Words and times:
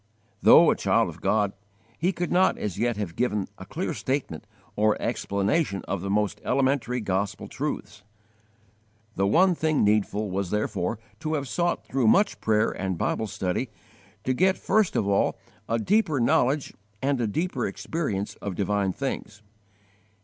Though 0.41 0.71
a 0.71 0.75
child 0.75 1.09
of 1.09 1.21
God, 1.21 1.53
he 1.95 2.11
could 2.11 2.31
not 2.31 2.57
as 2.57 2.79
yet 2.79 2.97
have 2.97 3.15
given 3.15 3.47
a 3.59 3.67
clear 3.67 3.93
statement 3.93 4.47
or 4.75 4.99
explanation 4.99 5.83
of 5.87 6.01
the 6.01 6.09
most 6.09 6.41
elementary 6.43 6.99
gospel 7.01 7.47
truths. 7.47 8.01
The 9.15 9.27
one 9.27 9.53
thing 9.53 9.83
needful 9.83 10.31
was 10.31 10.49
therefore 10.49 10.97
to 11.19 11.35
have 11.35 11.47
sought 11.47 11.85
through 11.85 12.07
much 12.07 12.41
prayer 12.41 12.71
and 12.71 12.97
Bible 12.97 13.27
study 13.27 13.69
to 14.23 14.33
get 14.33 14.57
first 14.57 14.95
of 14.95 15.07
all 15.07 15.37
a 15.69 15.77
deeper 15.77 16.19
knowledge 16.19 16.73
and 17.03 17.21
a 17.21 17.27
deeper 17.27 17.67
experience 17.67 18.33
of 18.37 18.55
divine 18.55 18.93
things. 18.93 19.43